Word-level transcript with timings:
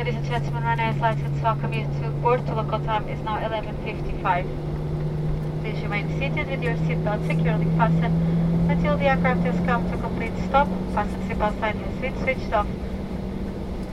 Ladies 0.00 0.14
and 0.14 0.24
gentlemen, 0.24 0.62
Ryanair 0.62 0.94
is 0.94 1.00
licensed 1.02 1.36
to 1.36 1.42
welcome 1.42 1.74
you 1.74 1.84
to 1.84 2.08
board 2.22 2.46
to 2.46 2.54
local 2.54 2.80
time 2.86 3.06
is 3.06 3.20
now 3.20 3.36
11.55. 3.36 5.60
Please 5.60 5.82
remain 5.82 6.08
seated 6.18 6.48
with 6.48 6.62
your 6.62 6.72
seatbelt 6.76 7.26
securely 7.26 7.66
fastened 7.76 8.70
until 8.70 8.96
the 8.96 9.04
aircraft 9.04 9.42
has 9.42 9.56
come 9.66 9.90
to 9.90 9.98
complete 9.98 10.32
stop. 10.48 10.68
Fasten 10.94 11.20
seatbelt 11.28 11.60
sign 11.60 11.76
has 11.76 12.00
been 12.00 12.18
switched 12.22 12.50
off. 12.50 12.66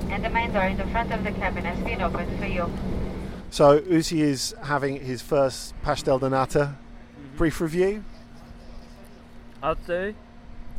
And 0.09 0.23
the 0.23 0.29
main 0.29 0.53
door 0.53 0.63
in 0.63 0.77
the 0.77 0.85
front 0.85 1.11
of 1.11 1.25
the 1.25 1.33
cabin 1.33 1.65
has 1.65 1.77
been 1.83 2.01
opened 2.01 2.39
for 2.39 2.45
you. 2.45 2.71
So 3.49 3.81
Uzi 3.81 4.19
is 4.19 4.55
having 4.63 5.01
his 5.01 5.21
first 5.21 5.73
pastel 5.81 6.19
de 6.19 6.29
nata. 6.29 6.77
Mm-hmm. 6.77 7.35
Brief 7.35 7.59
review. 7.59 8.05
I'd 9.61 9.85
say 9.85 10.15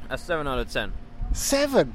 a 0.08 0.16
7 0.16 0.48
out 0.48 0.58
of 0.58 0.72
10. 0.72 0.90
Seven. 1.34 1.92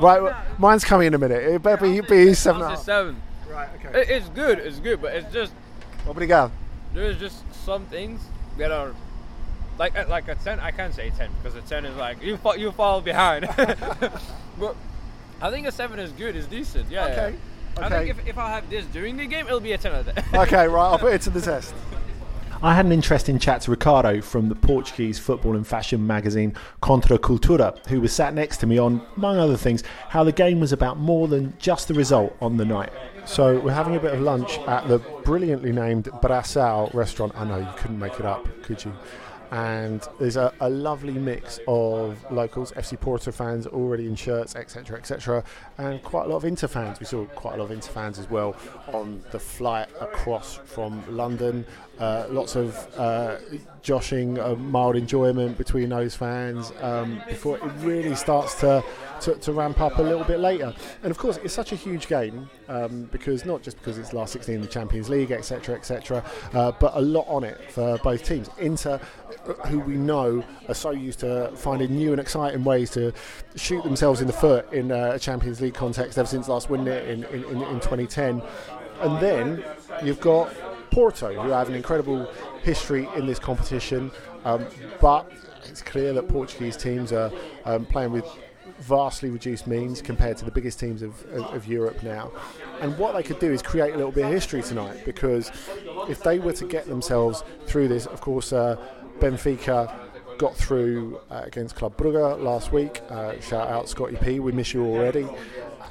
Right, 0.00 0.22
well, 0.22 0.36
mine's 0.58 0.84
coming 0.84 1.08
in 1.08 1.14
a 1.14 1.18
minute. 1.18 1.42
It 1.42 1.62
better 1.62 1.82
be, 1.82 2.00
be 2.00 2.34
seven. 2.34 2.62
and 2.62 2.70
a 2.70 2.72
I'll 2.72 2.76
half. 2.76 2.84
7. 2.84 3.22
Right, 3.50 3.68
okay. 3.84 4.00
It, 4.00 4.10
it's 4.10 4.28
good, 4.30 4.58
it's 4.58 4.78
good, 4.80 5.02
but 5.02 5.14
it's 5.14 5.32
just, 5.32 5.52
What 6.04 6.16
would 6.16 6.22
you 6.22 6.28
go? 6.28 6.50
there's 6.94 7.18
just 7.18 7.44
some 7.64 7.84
things 7.86 8.20
that 8.58 8.70
are. 8.72 8.94
Like 9.78 9.96
uh, 9.96 10.04
like 10.10 10.28
a 10.28 10.34
10, 10.34 10.60
I 10.60 10.72
can't 10.72 10.92
say 10.94 11.08
10 11.08 11.30
because 11.42 11.56
a 11.56 11.62
10 11.62 11.86
is 11.86 11.96
like 11.96 12.22
you 12.22 12.36
fall, 12.36 12.54
you 12.54 12.70
fall 12.70 13.00
behind. 13.00 13.48
but 14.58 14.76
I 15.40 15.50
think 15.50 15.66
a 15.66 15.72
7 15.72 15.98
is 15.98 16.12
good, 16.12 16.36
it's 16.36 16.46
decent. 16.46 16.90
Yeah. 16.90 17.06
Okay, 17.06 17.34
yeah. 17.34 17.82
I 17.82 17.86
okay. 17.86 18.06
think 18.06 18.18
if, 18.18 18.28
if 18.28 18.38
I 18.38 18.50
have 18.50 18.68
this 18.68 18.84
during 18.86 19.16
the 19.16 19.24
game, 19.24 19.46
it'll 19.46 19.58
be 19.58 19.72
a 19.72 19.78
10 19.78 19.92
out 19.92 20.06
of 20.06 20.14
10. 20.14 20.40
Okay, 20.40 20.68
right, 20.68 20.84
I'll 20.86 20.98
put 20.98 21.14
it 21.14 21.22
to 21.22 21.30
the 21.30 21.40
test. 21.50 21.72
I 22.62 22.74
had 22.74 22.84
an 22.84 22.92
interesting 22.92 23.38
chat 23.38 23.62
to 23.62 23.70
Ricardo 23.70 24.20
from 24.20 24.50
the 24.50 24.54
Portuguese 24.54 25.18
football 25.18 25.56
and 25.56 25.66
fashion 25.66 26.06
magazine 26.06 26.54
Contra 26.82 27.18
Cultura, 27.18 27.74
who 27.86 28.02
was 28.02 28.12
sat 28.12 28.34
next 28.34 28.58
to 28.58 28.66
me 28.66 28.76
on, 28.76 29.00
among 29.16 29.38
other 29.38 29.56
things, 29.56 29.82
how 30.10 30.24
the 30.24 30.32
game 30.32 30.60
was 30.60 30.70
about 30.70 30.98
more 30.98 31.26
than 31.26 31.54
just 31.58 31.88
the 31.88 31.94
result 31.94 32.36
on 32.42 32.58
the 32.58 32.66
night. 32.66 32.92
So 33.24 33.58
we're 33.60 33.72
having 33.72 33.96
a 33.96 34.00
bit 34.00 34.12
of 34.12 34.20
lunch 34.20 34.58
at 34.66 34.86
the 34.88 34.98
brilliantly 35.24 35.72
named 35.72 36.04
Braçal 36.22 36.92
restaurant. 36.92 37.32
I 37.34 37.46
know 37.46 37.56
you 37.56 37.68
couldn't 37.78 37.98
make 37.98 38.20
it 38.20 38.26
up, 38.26 38.46
could 38.62 38.84
you? 38.84 38.92
And 39.50 40.06
there's 40.20 40.36
a, 40.36 40.52
a 40.60 40.70
lovely 40.70 41.14
mix 41.14 41.58
of 41.66 42.24
locals, 42.30 42.70
FC 42.72 43.00
Porto 43.00 43.32
fans 43.32 43.66
already 43.66 44.06
in 44.06 44.14
shirts, 44.14 44.54
etc., 44.54 44.96
etc., 44.96 45.42
and 45.78 46.00
quite 46.04 46.26
a 46.26 46.28
lot 46.28 46.36
of 46.36 46.44
Inter 46.44 46.68
fans. 46.68 47.00
We 47.00 47.06
saw 47.06 47.24
quite 47.24 47.54
a 47.54 47.56
lot 47.56 47.64
of 47.64 47.70
Inter 47.72 47.90
fans 47.90 48.18
as 48.20 48.30
well 48.30 48.54
on 48.92 49.24
the 49.32 49.40
flight 49.40 49.88
across 50.00 50.56
from 50.56 51.02
London. 51.08 51.66
Uh, 52.00 52.26
lots 52.30 52.56
of 52.56 52.88
uh, 52.96 53.36
joshing, 53.82 54.38
uh, 54.38 54.54
mild 54.54 54.96
enjoyment 54.96 55.58
between 55.58 55.90
those 55.90 56.16
fans 56.16 56.72
um, 56.80 57.20
before 57.28 57.58
it 57.58 57.64
really 57.80 58.14
starts 58.14 58.58
to, 58.58 58.82
to, 59.20 59.34
to 59.34 59.52
ramp 59.52 59.78
up 59.82 59.98
a 59.98 60.02
little 60.02 60.24
bit 60.24 60.40
later. 60.40 60.72
And 61.02 61.10
of 61.10 61.18
course, 61.18 61.36
it's 61.44 61.52
such 61.52 61.72
a 61.72 61.76
huge 61.76 62.08
game 62.08 62.48
um, 62.68 63.06
because 63.12 63.44
not 63.44 63.62
just 63.62 63.76
because 63.76 63.98
it's 63.98 64.14
last 64.14 64.32
16 64.32 64.54
in 64.54 64.60
the 64.62 64.66
Champions 64.66 65.10
League, 65.10 65.30
etc., 65.30 65.74
etc., 65.74 66.24
uh, 66.54 66.72
but 66.80 66.92
a 66.94 67.00
lot 67.02 67.26
on 67.28 67.44
it 67.44 67.70
for 67.70 67.98
both 67.98 68.24
teams. 68.24 68.48
Inter, 68.58 68.98
uh, 69.46 69.52
who 69.68 69.80
we 69.80 69.96
know 69.98 70.42
are 70.68 70.74
so 70.74 70.92
used 70.92 71.20
to 71.20 71.52
finding 71.54 71.94
new 71.94 72.12
and 72.12 72.20
exciting 72.20 72.64
ways 72.64 72.88
to 72.92 73.12
shoot 73.56 73.84
themselves 73.84 74.22
in 74.22 74.26
the 74.26 74.32
foot 74.32 74.72
in 74.72 74.90
a 74.90 75.18
Champions 75.18 75.60
League 75.60 75.74
context 75.74 76.16
ever 76.16 76.26
since 76.26 76.48
last 76.48 76.70
winning 76.70 76.86
it 76.86 77.06
in, 77.10 77.24
in, 77.24 77.44
in 77.44 77.80
2010. 77.80 78.40
And 79.00 79.20
then 79.20 79.62
you've 80.02 80.20
got 80.20 80.50
Porto, 80.90 81.32
who 81.32 81.50
have 81.50 81.68
an 81.68 81.74
incredible 81.74 82.30
history 82.62 83.08
in 83.16 83.26
this 83.26 83.38
competition, 83.38 84.10
um, 84.44 84.66
but 85.00 85.30
it's 85.66 85.82
clear 85.82 86.12
that 86.12 86.28
Portuguese 86.28 86.76
teams 86.76 87.12
are 87.12 87.30
um, 87.64 87.86
playing 87.86 88.12
with 88.12 88.24
vastly 88.80 89.30
reduced 89.30 89.66
means 89.66 90.00
compared 90.00 90.36
to 90.38 90.44
the 90.44 90.50
biggest 90.50 90.80
teams 90.80 91.02
of, 91.02 91.24
of, 91.32 91.44
of 91.54 91.66
Europe 91.66 92.02
now. 92.02 92.32
And 92.80 92.96
what 92.98 93.14
they 93.14 93.22
could 93.22 93.38
do 93.38 93.52
is 93.52 93.62
create 93.62 93.92
a 93.92 93.96
little 93.96 94.12
bit 94.12 94.24
of 94.24 94.32
history 94.32 94.62
tonight 94.62 95.04
because 95.04 95.50
if 96.08 96.22
they 96.22 96.38
were 96.38 96.54
to 96.54 96.66
get 96.66 96.86
themselves 96.86 97.44
through 97.66 97.88
this, 97.88 98.06
of 98.06 98.20
course, 98.20 98.52
uh, 98.52 98.76
Benfica 99.18 99.94
got 100.38 100.56
through 100.56 101.20
uh, 101.30 101.42
against 101.44 101.76
Club 101.76 101.94
Brugge 101.98 102.42
last 102.42 102.72
week. 102.72 103.02
Uh, 103.10 103.38
shout 103.40 103.68
out 103.68 103.88
Scotty 103.88 104.16
P, 104.16 104.40
we 104.40 104.52
miss 104.52 104.72
you 104.72 104.84
already. 104.84 105.26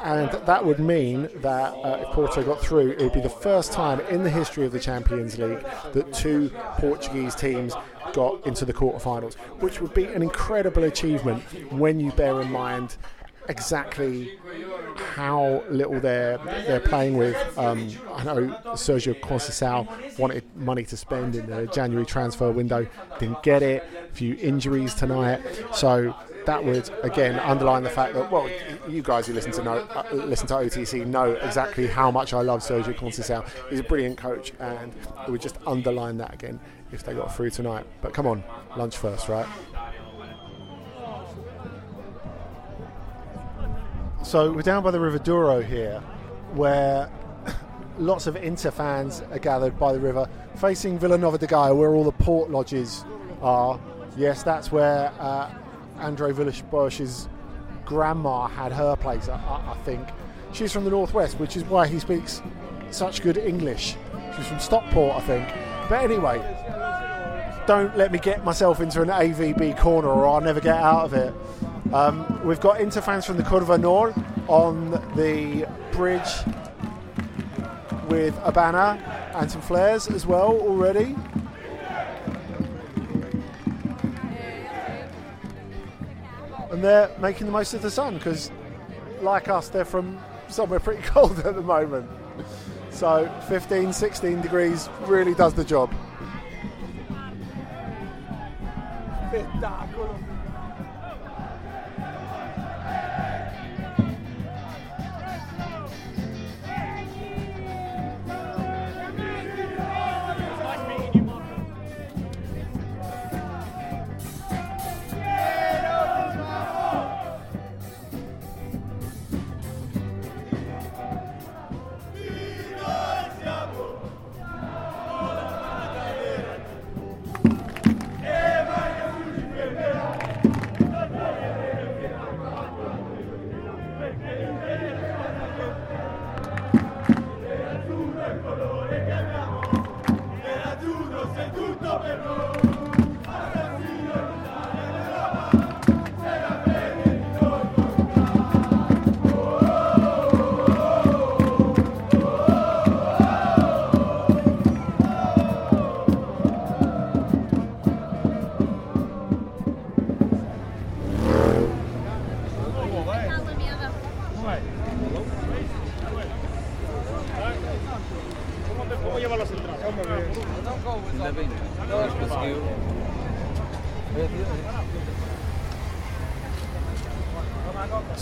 And 0.02 0.32
that 0.32 0.66
would 0.66 0.80
mean 0.80 1.30
that 1.42 1.74
uh, 1.74 2.00
if 2.02 2.08
Porto 2.14 2.42
got 2.44 2.62
through, 2.62 2.92
it 2.92 3.02
would 3.02 3.14
be 3.14 3.22
the 3.22 3.30
first 3.30 3.74
time 3.74 4.00
in 4.02 4.24
the 4.24 4.30
history 4.30 4.66
of 4.66 4.72
the 4.72 4.80
Champions 4.80 5.38
League 5.38 5.64
that 5.94 6.14
two 6.14 6.50
Portuguese 6.78 7.36
teams 7.36 7.74
got 8.14 8.46
into 8.48 8.66
the 8.66 8.74
quarterfinals, 8.74 9.36
which 9.60 9.82
would 9.82 9.94
be 9.94 10.06
an 10.06 10.22
incredible 10.22 10.84
achievement 10.86 11.44
when 11.72 12.00
you 12.00 12.12
bear 12.14 12.42
in 12.42 12.52
mind 12.52 12.96
exactly 13.50 14.38
how 15.16 15.64
little 15.70 16.00
they're 16.00 16.38
they're 16.38 16.80
playing 16.80 17.18
with. 17.18 17.36
Um, 17.58 17.90
I 18.14 18.24
know 18.24 18.48
Sergio 18.74 19.20
Conceição 19.20 19.88
wanted 20.20 20.44
money 20.56 20.84
to 20.86 20.96
spend 20.96 21.36
in 21.36 21.48
the 21.48 21.66
January 21.68 22.06
transfer 22.06 22.52
window, 22.52 22.88
didn't 23.20 23.42
get 23.44 23.64
it. 23.64 23.84
A 24.10 24.14
few 24.14 24.36
injuries 24.36 24.94
tonight, 24.94 25.42
so 25.74 26.16
that 26.46 26.64
would 26.64 26.90
again 27.04 27.40
underline 27.40 27.84
the 27.84 27.90
fact 27.90 28.14
that 28.14 28.32
well, 28.32 28.50
you 28.88 29.02
guys 29.02 29.28
who 29.28 29.34
listen 29.34 29.52
to 29.54 29.64
know, 29.64 29.78
uh, 29.94 30.04
listen 30.12 30.48
to 30.48 30.56
OTC 30.56 31.06
know 31.06 31.34
exactly 31.34 31.88
how 31.88 32.12
much 32.12 32.34
I 32.34 32.42
love 32.42 32.62
Sergio 32.62 32.96
Conceição. 32.96 33.48
He's 33.70 33.80
a 33.80 33.84
brilliant 33.84 34.18
coach, 34.18 34.54
and 34.60 34.94
it 35.28 35.32
would 35.32 35.42
just 35.42 35.58
underline 35.68 36.18
that 36.18 36.34
again 36.34 36.60
if 36.92 37.04
they 37.04 37.14
got 37.14 37.36
through 37.36 37.52
tonight. 37.52 37.86
But 38.02 38.14
come 38.14 38.28
on, 38.28 38.44
lunch 38.76 38.98
first, 38.98 39.30
right? 39.30 39.48
So 44.24 44.52
we're 44.52 44.62
down 44.62 44.84
by 44.84 44.92
the 44.92 45.00
River 45.00 45.20
Douro 45.20 45.62
here, 45.62 46.00
where 46.54 47.10
lots 47.98 48.28
of 48.28 48.36
Inter 48.36 48.72
fans 48.72 49.24
are 49.32 49.40
gathered 49.40 49.80
by 49.80 49.94
the 49.94 50.00
river, 50.00 50.28
facing 50.56 51.00
Vila 51.00 51.18
Nova 51.18 51.38
de 51.38 51.48
Gaia, 51.48 51.74
where 51.74 51.96
all 51.96 52.04
the 52.04 52.12
port 52.12 52.50
lodges 52.50 53.06
are. 53.42 53.80
Yes, 54.18 54.44
that's 54.44 54.72
where. 54.72 55.12
Uh, 55.20 55.54
Andre 56.00 56.32
Villas-Boas's 56.32 57.30
grandma 57.86 58.48
had 58.48 58.72
her 58.72 58.96
place, 58.96 59.30
I, 59.30 59.36
I 59.36 59.78
think. 59.84 60.08
She's 60.52 60.72
from 60.72 60.84
the 60.84 60.90
northwest, 60.90 61.40
which 61.40 61.56
is 61.56 61.64
why 61.66 61.88
he 61.88 62.00
speaks 62.00 62.42
such 62.92 63.22
good 63.22 63.38
English. 63.38 63.96
She's 64.36 64.48
from 64.48 64.60
Stockport, 64.60 65.16
I 65.16 65.22
think. 65.22 65.48
But 65.90 66.04
anyway, 66.04 66.40
don't 67.68 67.96
let 67.98 68.12
me 68.12 68.20
get 68.20 68.44
myself 68.44 68.82
into 68.82 69.02
an 69.02 69.10
AVB 69.10 69.78
corner 69.78 70.10
or 70.10 70.28
I'll 70.28 70.42
never 70.42 70.60
get 70.60 70.76
out 70.76 71.06
of 71.06 71.14
it. 71.14 71.34
Um, 71.94 72.42
we've 72.46 72.60
got 72.60 72.82
Inter 72.82 73.02
fans 73.02 73.26
from 73.26 73.38
the 73.38 73.44
Curva 73.44 73.80
Nord 73.80 74.14
on 74.48 74.92
the 75.16 75.68
bridge 75.92 76.30
with 78.08 78.40
a 78.44 78.52
banner 78.52 79.00
and 79.36 79.52
some 79.52 79.62
flares 79.62 80.08
as 80.08 80.26
well 80.26 80.52
already. 80.62 81.16
And 86.80 86.86
they're 86.86 87.12
making 87.20 87.46
the 87.46 87.52
most 87.52 87.74
of 87.74 87.82
the 87.82 87.92
sun 87.92 88.14
because, 88.14 88.50
like 89.22 89.50
us, 89.50 89.68
they're 89.68 89.84
from 89.84 90.18
somewhere 90.48 90.80
pretty 90.80 91.02
cold 91.08 91.38
at 91.40 91.54
the 91.54 91.62
moment. 91.62 92.10
So 92.90 93.30
15, 93.50 93.92
16 93.92 94.40
degrees 94.42 94.88
really 95.02 95.34
does 95.34 95.54
the 95.54 95.66
job. 95.66 95.94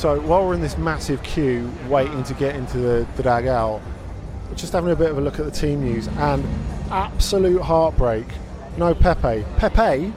So 0.08 0.22
while 0.22 0.48
we're 0.48 0.54
in 0.54 0.62
this 0.62 0.78
massive 0.78 1.22
queue 1.22 1.70
waiting 1.90 2.24
to 2.24 2.34
get 2.34 2.56
into 2.56 2.78
the, 2.78 3.06
the 3.18 3.82
just 4.56 4.72
having 4.72 4.90
a 4.90 4.96
bit 4.96 5.12
of 5.12 5.18
a 5.18 5.22
look 5.22 5.38
at 5.38 5.44
the 5.44 5.52
team 5.52 5.82
news 5.82 6.08
and 6.08 6.46
absolute 6.90 7.62
heartbreak. 7.62 8.26
No 8.78 8.96
Pepe. 8.96 9.44
Pepe, 9.58 10.14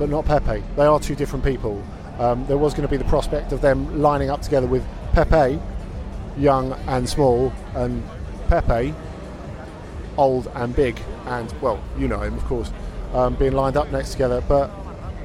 but 0.00 0.08
not 0.08 0.24
Pepe. 0.24 0.64
They 0.74 0.84
are 0.84 0.98
two 0.98 1.14
different 1.14 1.44
people. 1.44 1.80
Um, 2.18 2.44
there 2.48 2.58
was 2.58 2.74
going 2.74 2.82
to 2.82 2.88
be 2.88 2.96
the 2.96 3.04
prospect 3.04 3.52
of 3.52 3.60
them 3.60 4.02
lining 4.02 4.30
up 4.30 4.42
together 4.42 4.66
with 4.66 4.84
Pepe, 5.12 5.60
young 6.36 6.72
and 6.88 7.08
small, 7.08 7.52
and 7.76 8.02
Pepe, 8.48 8.92
old 10.16 10.50
and 10.56 10.74
big, 10.74 11.00
and 11.26 11.54
well, 11.62 11.80
you 11.96 12.08
know 12.08 12.18
him, 12.18 12.34
of 12.34 12.44
course, 12.46 12.72
um, 13.14 13.36
being 13.36 13.52
lined 13.52 13.76
up 13.76 13.92
next 13.92 14.10
together. 14.10 14.42
But 14.48 14.72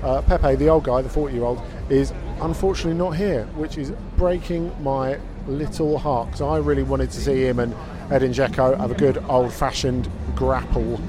uh, 0.04 0.22
Pepe, 0.22 0.58
the 0.58 0.70
old 0.70 0.84
guy, 0.84 1.02
the 1.02 1.10
40 1.10 1.34
year 1.34 1.44
old, 1.44 1.60
is 1.90 2.14
unfortunately 2.42 2.98
not 2.98 3.12
here, 3.12 3.46
which 3.56 3.78
is 3.78 3.92
breaking 4.18 4.72
my 4.84 5.20
little 5.48 5.98
heart 5.98 6.28
because 6.28 6.42
I 6.42 6.58
really 6.58 6.84
wanted 6.84 7.12
to 7.12 7.22
see 7.22 7.46
him 7.46 7.60
and 7.60 7.74
Edin 8.12 8.32
Dzeko 8.32 8.78
have 8.78 8.92
a 8.92 8.96
good 8.96 9.24
old 9.30 9.54
fashioned 9.54 10.10
grapple. 10.36 11.00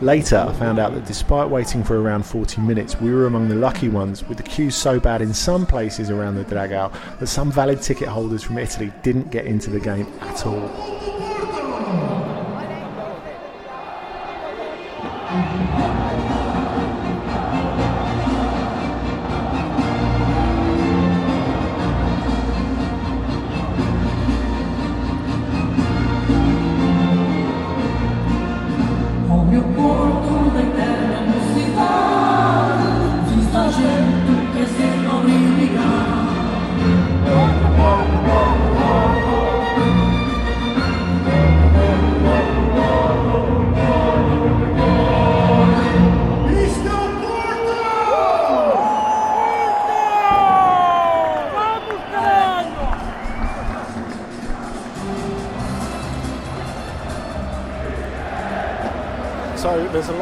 Later, 0.00 0.46
I 0.48 0.52
found 0.52 0.78
out 0.78 0.94
that 0.94 1.06
despite 1.06 1.50
waiting 1.50 1.82
for 1.82 2.00
around 2.00 2.24
40 2.24 2.60
minutes, 2.60 3.00
we 3.00 3.12
were 3.12 3.26
among 3.26 3.48
the 3.48 3.56
lucky 3.56 3.88
ones, 3.88 4.22
with 4.22 4.36
the 4.36 4.44
queues 4.44 4.76
so 4.76 5.00
bad 5.00 5.20
in 5.20 5.34
some 5.34 5.66
places 5.66 6.08
around 6.08 6.36
the 6.36 6.44
dugout 6.44 6.94
that 7.18 7.26
some 7.26 7.50
valid 7.50 7.82
ticket 7.82 8.06
holders 8.06 8.44
from 8.44 8.58
Italy 8.58 8.92
didn't 9.02 9.32
get 9.32 9.46
into 9.46 9.70
the 9.70 9.80
game 9.80 10.06
at 10.20 10.46
all. 10.46 11.07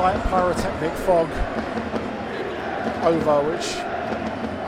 Light 0.07 0.23
pyrotechnic 0.27 0.93
fog 1.03 1.29
over 3.03 3.43
which 3.51 3.75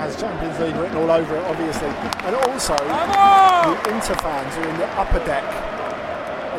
has 0.03 0.17
Champions 0.17 0.59
League 0.59 0.75
written 0.75 0.97
all 0.97 1.13
over 1.13 1.37
it, 1.37 1.45
obviously. 1.45 1.87
And 2.27 2.35
also, 2.35 2.75
the 2.75 3.95
Inter 3.95 4.17
fans 4.19 4.57
are 4.57 4.69
in 4.69 4.77
the 4.79 4.87
upper 4.99 5.21
deck 5.25 5.45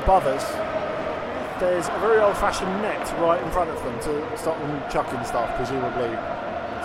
above 0.02 0.26
us. 0.28 0.46
There's 1.60 1.90
a 1.90 2.00
very 2.00 2.20
old 2.20 2.38
fashioned 2.38 2.72
net 2.82 3.04
right 3.20 3.44
in 3.44 3.52
front 3.52 3.70
of 3.70 3.84
them 3.84 4.00
to 4.00 4.38
stop 4.38 4.58
them 4.60 4.82
chucking 4.90 5.26
stuff, 5.26 5.54
presumably, 5.58 6.16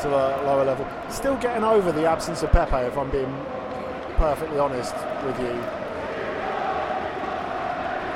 to 0.02 0.08
the 0.08 0.42
lower 0.50 0.64
level. 0.64 0.88
Still 1.10 1.36
getting 1.36 1.62
over 1.62 1.92
the 1.92 2.06
absence 2.06 2.42
of 2.42 2.50
Pepe, 2.50 2.88
if 2.88 2.98
I'm 2.98 3.10
being 3.10 3.32
perfectly 4.16 4.58
honest 4.58 4.96
with 5.24 5.38
you. 5.38 5.54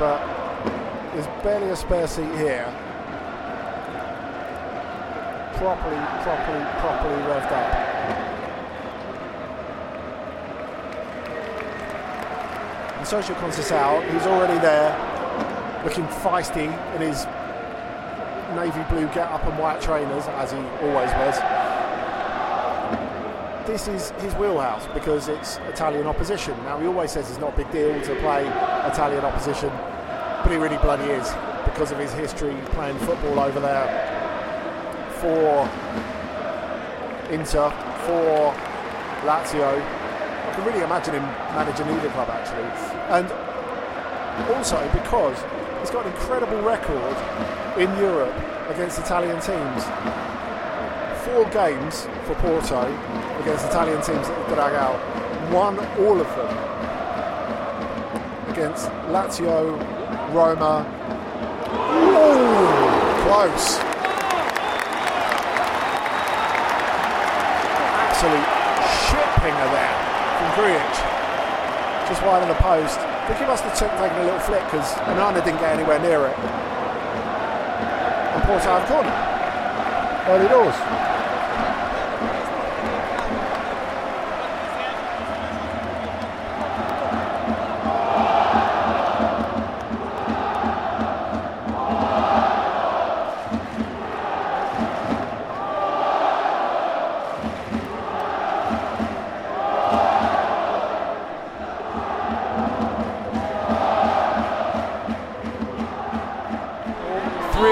But 0.00 0.18
there's 1.14 1.28
barely 1.44 1.70
a 1.70 1.76
spare 1.76 2.08
seat 2.08 2.34
here 2.38 2.66
properly, 5.58 5.96
properly, 6.22 6.64
properly 6.78 7.20
revved 7.26 7.50
up. 7.50 7.68
And 12.96 13.06
Sergio 13.06 13.34
Conceição, 13.34 14.08
he's 14.12 14.26
already 14.26 14.58
there, 14.60 14.94
looking 15.84 16.04
feisty 16.22 16.68
in 16.94 17.02
his 17.02 17.26
navy 18.54 18.82
blue 18.88 19.08
get-up 19.12 19.44
and 19.44 19.58
white 19.58 19.80
trainers, 19.80 20.26
as 20.28 20.52
he 20.52 20.58
always 20.86 21.10
was. 21.14 21.36
This 23.66 23.88
is 23.88 24.10
his 24.22 24.34
wheelhouse 24.34 24.86
because 24.94 25.26
it's 25.28 25.58
Italian 25.68 26.06
opposition. 26.06 26.56
Now 26.64 26.78
he 26.78 26.86
always 26.86 27.10
says 27.10 27.28
it's 27.28 27.40
not 27.40 27.54
a 27.54 27.56
big 27.56 27.70
deal 27.72 28.00
to 28.00 28.14
play 28.20 28.46
Italian 28.86 29.24
opposition, 29.24 29.70
but 29.70 30.50
he 30.50 30.56
really 30.56 30.78
bloody 30.78 31.10
is 31.10 31.28
because 31.64 31.90
of 31.90 31.98
his 31.98 32.12
history 32.12 32.56
playing 32.70 32.96
football 33.00 33.40
over 33.40 33.58
there 33.60 34.07
for 35.20 35.68
Inter, 37.30 37.70
for 38.06 38.54
Lazio, 39.26 39.74
I 39.74 40.52
can 40.54 40.64
really 40.64 40.82
imagine 40.82 41.14
him 41.14 41.22
managing 41.54 41.88
either 41.88 42.08
club 42.10 42.30
actually, 42.30 42.64
and 43.10 43.26
also 44.54 44.78
because 44.92 45.36
he's 45.80 45.90
got 45.90 46.06
an 46.06 46.12
incredible 46.12 46.62
record 46.62 47.16
in 47.78 47.90
Europe 47.98 48.34
against 48.70 48.98
Italian 48.98 49.40
teams. 49.40 49.84
Four 51.24 51.44
games 51.50 52.06
for 52.24 52.34
Porto 52.36 52.86
against 53.40 53.66
Italian 53.66 54.00
teams 54.02 54.26
at 54.26 54.48
the 54.48 54.54
Dragao, 54.54 55.52
won 55.52 55.78
all 56.00 56.20
of 56.20 56.28
them 56.36 56.78
against 58.50 58.88
Lazio, 59.10 59.78
Roma. 60.32 60.86
Ooh, 61.92 63.22
close. 63.24 63.87
Absolute 68.18 68.50
shit 69.06 69.30
pinger 69.38 69.70
there 69.70 69.94
from 70.34 70.50
Grujic. 70.58 70.94
Just 72.08 72.20
wide 72.26 72.42
of 72.42 72.48
the 72.48 72.58
post. 72.58 72.98
I 72.98 73.28
think 73.28 73.38
he 73.38 73.46
must 73.46 73.62
have 73.62 73.78
taken 73.78 74.18
a 74.18 74.24
little 74.24 74.40
flick 74.40 74.64
because 74.64 74.90
Onana 75.06 75.38
didn't 75.44 75.60
get 75.60 75.78
anywhere 75.78 76.00
near 76.00 76.26
it. 76.26 76.36
And 78.34 78.42
Porto 78.42 78.74
have 78.74 78.88
corner. 78.90 79.14
Early 80.34 80.48
doors. 80.48 81.07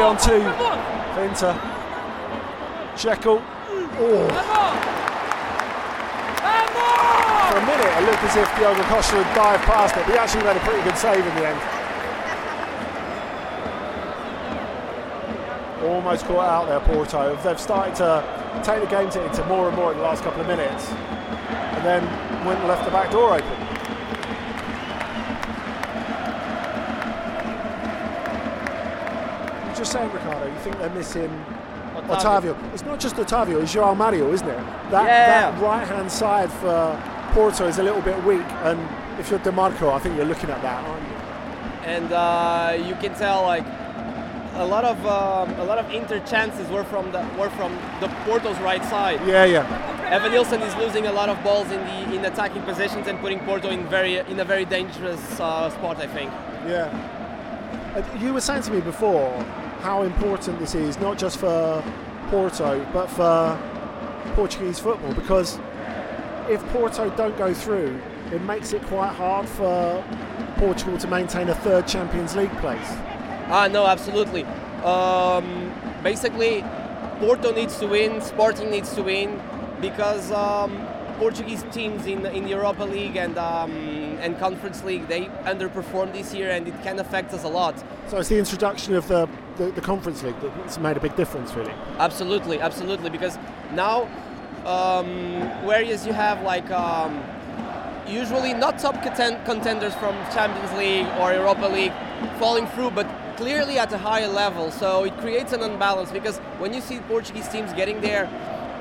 On 0.07 0.17
two. 0.17 0.35
Inter. 1.21 1.53
Dzeko. 2.95 3.43
Oh. 3.99 4.29
For 7.51 7.59
a 7.59 7.67
minute, 7.67 7.91
it 7.91 8.05
looked 8.07 8.23
as 8.23 8.37
if 8.37 8.49
Diogo 8.57 8.83
Costa 8.85 9.17
would 9.17 9.35
dive 9.35 9.61
past 9.63 9.97
it, 9.97 10.05
but 10.07 10.13
he 10.13 10.19
actually 10.19 10.45
made 10.45 10.57
a 10.57 10.61
pretty 10.61 10.83
good 10.85 10.97
save 10.97 11.27
in 11.27 11.35
the 11.35 11.49
end. 11.49 11.61
Almost 15.85 16.25
caught 16.27 16.47
out 16.47 16.67
there, 16.69 16.81
Porto. 16.81 17.35
They've 17.43 17.59
started 17.59 17.97
to 17.97 18.23
take 18.63 18.81
the 18.83 18.87
game 18.89 19.11
to 19.11 19.25
Inter 19.27 19.45
more 19.49 19.67
and 19.67 19.77
more 19.77 19.91
in 19.91 19.99
the 19.99 20.05
last 20.05 20.23
couple 20.23 20.41
of 20.41 20.47
minutes, 20.47 20.89
and 20.89 21.85
then 21.85 22.05
went 22.47 22.61
and 22.61 22.69
left 22.69 22.85
the 22.85 22.93
back 22.93 23.11
door 23.11 23.35
open. 23.35 23.66
Just 29.87 29.99
saying, 29.99 30.11
Ricardo, 30.13 30.47
you 30.53 30.59
think 30.65 30.77
they're 30.79 30.91
missing 30.91 31.31
Otavio. 31.95 32.17
Otavio. 32.57 32.75
It's 32.75 32.85
not 32.85 32.99
just 32.99 33.15
Otavio, 33.15 33.63
it's 33.63 33.73
Joao 33.73 33.95
Mario, 33.95 34.33
isn't 34.33 34.49
it? 34.49 34.57
That, 34.91 35.05
Yeah. 35.07 35.51
that 35.53 35.63
right 35.63 35.87
hand 35.87 36.11
side 36.11 36.51
for 36.51 37.01
Porto 37.33 37.69
is 37.69 37.79
a 37.79 37.85
little 37.85 38.03
bit 38.03 38.21
weak, 38.25 38.43
and 38.65 38.81
if 39.21 39.31
you're 39.31 39.39
Dimarco, 39.39 39.93
I 39.93 40.01
think 40.01 40.17
you're 40.17 40.25
looking 40.27 40.51
at 40.51 40.61
that, 40.63 40.85
aren't 40.85 41.03
you? 41.09 41.15
and 41.85 42.13
uh, 42.13 42.77
you 42.85 42.97
can 42.97 43.15
tell 43.15 43.43
like 43.43 43.65
a 44.57 44.65
lot 44.65 44.85
of 44.85 44.99
um, 45.07 45.55
a 45.61 45.65
lot 45.65 45.79
of 45.79 45.89
inter 45.95 46.19
chances 46.27 46.69
were 46.69 46.83
from 46.83 47.13
the 47.13 47.25
were 47.39 47.51
from 47.51 47.73
the 48.01 48.09
Porto's 48.25 48.59
right 48.59 48.85
side. 48.87 49.21
Yeah, 49.25 49.45
yeah. 49.45 49.65
Evanilson 50.19 50.63
is 50.67 50.75
losing 50.83 51.07
a 51.07 51.13
lot 51.13 51.29
of 51.29 51.41
balls 51.45 51.71
in 51.71 51.79
the 51.87 52.17
in 52.17 52.25
attacking 52.25 52.63
positions 52.63 53.07
and 53.07 53.21
putting 53.21 53.39
Porto 53.47 53.71
in 53.71 53.87
very 53.89 54.17
in 54.19 54.41
a 54.41 54.45
very 54.45 54.65
dangerous 54.65 55.39
uh, 55.39 55.71
spot. 55.71 55.99
I 55.99 56.09
think. 56.09 56.33
Yeah. 56.67 56.91
Uh, 57.95 58.03
You 58.19 58.35
were 58.35 58.41
saying 58.41 58.63
to 58.63 58.73
me 58.73 58.81
before 58.81 59.31
how 59.87 60.03
important 60.03 60.59
this 60.59 60.75
is, 60.75 60.99
not 60.99 61.17
just 61.17 61.39
for 61.39 61.81
Porto, 62.29 62.85
but 62.93 63.07
for 63.07 63.57
Portuguese 64.35 64.81
football, 64.81 65.15
because 65.15 65.61
if 66.51 66.61
Porto 66.73 67.09
don't 67.11 67.39
go 67.39 67.55
through, 67.55 67.97
it 68.33 68.43
makes 68.43 68.73
it 68.73 68.83
quite 68.87 69.15
hard 69.15 69.49
for 69.49 70.05
Portugal 70.57 70.99
to 70.99 71.07
maintain 71.07 71.49
a 71.51 71.55
third 71.55 71.87
Champions 71.87 72.35
League 72.35 72.51
place. 72.57 72.91
Ah, 73.49 73.69
no, 73.71 73.87
absolutely. 73.87 74.43
Um, 74.83 75.73
basically, 76.03 76.65
Porto 77.21 77.53
needs 77.53 77.79
to 77.79 77.87
win, 77.87 78.21
Sporting 78.21 78.73
needs 78.73 78.93
to 78.97 79.05
win, 79.05 79.41
because 79.81 80.33
um, 80.33 80.85
Portuguese 81.21 81.65
teams 81.71 82.07
in 82.07 82.27
in 82.27 82.43
the 82.43 82.51
Europa 82.51 82.83
League 82.83 83.15
and 83.15 83.39
um, 83.39 83.96
and 84.21 84.39
Conference 84.39 84.83
League 84.85 85.09
they 85.09 85.27
underperformed 85.45 86.13
this 86.13 86.35
year, 86.35 86.51
and 86.51 86.67
it 86.69 86.83
can 86.83 86.99
affect 86.99 87.33
us 87.33 87.45
a 87.45 87.49
lot. 87.49 87.75
So 88.09 88.19
it's 88.19 88.29
the 88.29 88.39
introduction 88.39 88.95
of 88.95 89.09
the, 89.09 89.29
the, 89.57 89.71
the 89.73 89.81
Conference 89.81 90.23
League 90.23 90.39
that's 90.41 90.79
made 90.79 90.97
a 90.97 91.01
big 91.01 91.17
difference, 91.17 91.55
really. 91.55 91.73
Absolutely, 91.99 92.61
absolutely. 92.61 93.11
Because 93.11 93.39
now, 93.73 94.09
um, 94.65 95.41
whereas 95.65 96.07
you 96.07 96.13
have 96.13 96.43
like 96.43 96.71
um, 96.71 97.23
usually 98.09 98.55
not 98.55 98.79
top 98.79 98.95
conten- 98.97 99.45
contenders 99.45 99.95
from 99.95 100.15
Champions 100.33 100.73
League 100.79 101.07
or 101.21 101.33
Europa 101.33 101.67
League 101.67 101.93
falling 102.39 102.67
through, 102.69 102.91
but 102.91 103.07
clearly 103.37 103.79
at 103.79 103.93
a 103.93 103.99
higher 103.99 104.29
level, 104.29 104.71
so 104.71 105.05
it 105.05 105.17
creates 105.19 105.53
an 105.53 105.63
unbalance. 105.63 106.11
Because 106.11 106.39
when 106.59 106.73
you 106.73 106.81
see 106.81 107.01
Portuguese 107.01 107.49
teams 107.49 107.73
getting 107.73 108.01
there, 108.01 108.29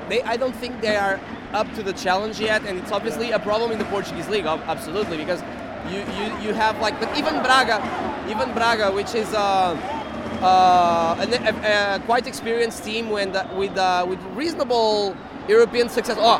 they 0.08 0.22
I 0.22 0.36
don't 0.36 0.56
think 0.56 0.80
they 0.80 0.96
are 0.96 1.20
up 1.56 1.68
to 1.74 1.82
the 1.82 1.92
challenge 1.94 2.38
yet, 2.38 2.60
and 2.66 2.78
it's 2.78 2.92
obviously 2.92 3.28
a 3.32 3.38
problem 3.38 3.72
in 3.72 3.78
the 3.78 3.88
Portuguese 3.96 4.28
league. 4.28 4.46
Absolutely, 4.46 5.16
because 5.16 5.40
you 5.90 5.98
you, 6.18 6.26
you 6.44 6.54
have 6.54 6.74
like, 6.80 6.94
but 7.00 7.10
even 7.20 7.34
Braga, 7.42 7.78
even 8.28 8.52
Braga, 8.54 8.92
which 8.92 9.14
is. 9.14 9.32
Uh, 9.34 9.74
uh, 10.42 11.16
an, 11.18 11.32
a, 11.32 11.96
a 11.96 12.00
quite 12.00 12.26
experienced 12.26 12.84
team 12.84 13.08
when 13.08 13.32
the, 13.32 13.42
with 13.56 13.74
uh, 13.78 14.04
with 14.06 14.20
reasonable 14.34 15.16
European 15.48 15.88
success. 15.88 16.18
Oh, 16.20 16.38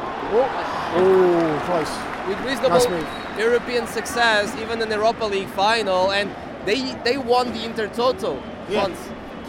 Oh, 0.98 1.62
close. 1.64 1.92
with 2.28 2.38
reasonable 2.44 2.90
Nice. 2.90 3.38
European 3.38 3.86
success, 3.86 4.54
even 4.60 4.82
in 4.82 4.88
the 4.90 4.96
Europa 4.96 5.24
League 5.24 5.48
final, 5.48 6.10
and 6.12 6.28
they 6.66 6.80
they 7.04 7.16
won 7.16 7.52
the 7.52 7.60
Intertoto 7.60 8.32
Yeah. 8.68 8.82
once. 8.82 8.98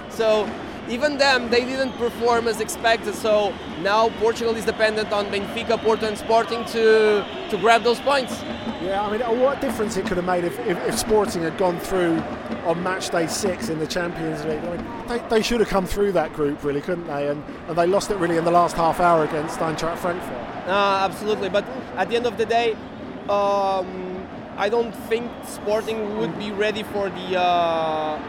So 0.09 0.47
even 0.89 1.17
them, 1.17 1.49
they 1.49 1.65
didn't 1.65 1.93
perform 1.93 2.47
as 2.47 2.59
expected. 2.59 3.15
So 3.15 3.53
now 3.81 4.09
Portugal 4.19 4.55
is 4.55 4.65
dependent 4.65 5.11
on 5.11 5.25
Benfica, 5.27 5.77
Porto, 5.77 6.07
and 6.07 6.17
Sporting 6.17 6.65
to 6.65 7.25
to 7.49 7.57
grab 7.57 7.83
those 7.83 7.99
points. 7.99 8.41
Yeah, 8.81 9.01
I 9.03 9.11
mean, 9.11 9.21
uh, 9.21 9.33
what 9.33 9.59
difference 9.59 9.97
it 9.97 10.05
could 10.05 10.17
have 10.17 10.25
made 10.25 10.43
if, 10.43 10.59
if, 10.59 10.77
if 10.87 10.97
Sporting 10.97 11.41
had 11.41 11.57
gone 11.57 11.79
through 11.79 12.19
on 12.65 12.81
match 12.83 13.09
day 13.09 13.27
six 13.27 13.69
in 13.69 13.79
the 13.79 13.87
Champions 13.87 14.45
League. 14.45 14.63
I 14.63 14.77
mean, 14.77 15.07
they, 15.07 15.19
they 15.29 15.41
should 15.41 15.59
have 15.59 15.69
come 15.69 15.85
through 15.85 16.11
that 16.13 16.31
group, 16.33 16.63
really, 16.63 16.81
couldn't 16.81 17.07
they? 17.07 17.27
And, 17.29 17.43
and 17.67 17.77
they 17.77 17.87
lost 17.87 18.11
it 18.11 18.17
really 18.17 18.37
in 18.37 18.45
the 18.45 18.51
last 18.51 18.75
half 18.75 18.99
hour 18.99 19.23
against 19.23 19.59
Eintracht 19.59 19.97
Frankfurt. 19.97 20.37
Uh, 20.67 20.99
absolutely, 21.01 21.49
but 21.49 21.65
at 21.95 22.09
the 22.09 22.15
end 22.15 22.25
of 22.25 22.37
the 22.37 22.45
day, 22.45 22.73
um, 23.29 24.27
I 24.57 24.69
don't 24.69 24.93
think 25.09 25.31
Sporting 25.45 26.17
would 26.17 26.37
be 26.37 26.51
ready 26.51 26.83
for 26.83 27.09
the 27.09 27.39
uh, 27.39 28.19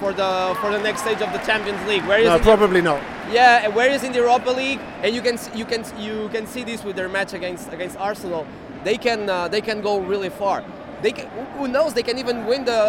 for 0.00 0.12
the 0.12 0.56
for 0.60 0.70
the 0.72 0.78
next 0.88 1.02
stage 1.02 1.20
of 1.26 1.30
the 1.32 1.38
Champions 1.50 1.80
League. 1.86 2.02
Whereas 2.08 2.24
No, 2.26 2.34
in 2.36 2.40
the- 2.40 2.44
probably 2.56 2.82
not. 2.82 3.00
yeah, 3.30 3.68
where 3.68 3.90
is 3.90 4.02
in 4.02 4.12
the 4.12 4.18
Europa 4.18 4.50
League, 4.50 4.80
and 5.02 5.14
you 5.14 5.22
can 5.26 5.36
you 5.54 5.64
can 5.72 5.84
you 5.98 6.28
can 6.34 6.46
see 6.46 6.64
this 6.64 6.82
with 6.86 6.96
their 6.96 7.08
match 7.08 7.32
against 7.34 7.72
against 7.72 7.96
Arsenal, 7.98 8.46
they 8.84 8.96
can 8.96 9.20
uh, 9.28 9.46
they 9.54 9.60
can 9.60 9.80
go 9.82 10.00
really 10.12 10.30
far. 10.30 10.64
They 11.02 11.12
can, 11.12 11.26
who- 11.56 11.68
knows? 11.68 11.94
They 11.94 12.02
can 12.02 12.18
even 12.18 12.36
win 12.50 12.64
the 12.64 12.80